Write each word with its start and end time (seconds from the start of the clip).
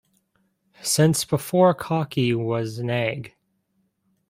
Since 0.81 1.25
before 1.25 1.75
cocky 1.75 2.33
was 2.33 2.79
an 2.79 2.89
egg. 2.89 3.35